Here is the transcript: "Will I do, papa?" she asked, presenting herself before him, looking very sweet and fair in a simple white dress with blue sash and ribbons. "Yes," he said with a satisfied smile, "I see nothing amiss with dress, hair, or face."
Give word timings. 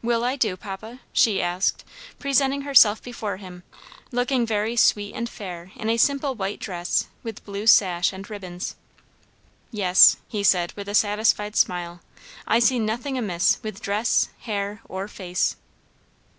"Will 0.00 0.24
I 0.24 0.36
do, 0.36 0.56
papa?" 0.56 1.00
she 1.12 1.42
asked, 1.42 1.84
presenting 2.18 2.62
herself 2.62 3.02
before 3.02 3.36
him, 3.36 3.64
looking 4.10 4.46
very 4.46 4.76
sweet 4.76 5.14
and 5.14 5.28
fair 5.28 5.72
in 5.76 5.90
a 5.90 5.98
simple 5.98 6.34
white 6.34 6.58
dress 6.58 7.06
with 7.22 7.44
blue 7.44 7.66
sash 7.66 8.10
and 8.10 8.30
ribbons. 8.30 8.76
"Yes," 9.70 10.16
he 10.26 10.42
said 10.42 10.72
with 10.72 10.88
a 10.88 10.94
satisfied 10.94 11.54
smile, 11.54 12.00
"I 12.46 12.60
see 12.60 12.78
nothing 12.78 13.18
amiss 13.18 13.58
with 13.62 13.82
dress, 13.82 14.30
hair, 14.38 14.80
or 14.88 15.06
face." 15.06 15.56